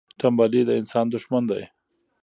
[0.19, 1.55] تنبلي د انسان دښمن ده.